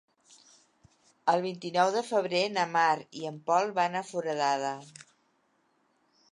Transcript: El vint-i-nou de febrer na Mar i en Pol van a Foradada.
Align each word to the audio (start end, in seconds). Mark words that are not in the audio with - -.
El 1.33 1.43
vint-i-nou 1.43 1.91
de 1.97 2.03
febrer 2.07 2.41
na 2.55 2.65
Mar 2.73 2.89
i 3.21 3.29
en 3.33 3.39
Pol 3.51 3.69
van 3.79 3.99
a 3.99 4.05
Foradada. 4.11 4.75